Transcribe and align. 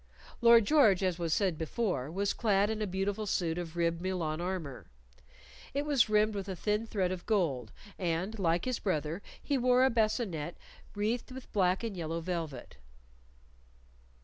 Lord 0.41 0.65
George, 0.65 1.03
as 1.03 1.19
was 1.19 1.31
said 1.31 1.59
before, 1.59 2.09
was 2.09 2.33
clad 2.33 2.71
in 2.71 2.81
a 2.81 2.87
beautiful 2.87 3.27
suit 3.27 3.59
of 3.59 3.75
ribbed 3.77 4.01
Milan 4.01 4.41
armor. 4.41 4.87
It 5.75 5.85
was 5.85 6.09
rimmed 6.09 6.33
with 6.33 6.49
a 6.49 6.55
thin 6.55 6.87
thread 6.87 7.11
of 7.11 7.27
gold, 7.27 7.71
and, 7.99 8.39
like 8.39 8.65
his 8.65 8.79
brother, 8.79 9.21
he 9.39 9.59
wore 9.59 9.85
a 9.85 9.91
bascinet 9.91 10.57
wreathed 10.95 11.31
with 11.31 11.53
black 11.53 11.83
and 11.83 11.95
yellow 11.95 12.19
velvet. 12.19 12.77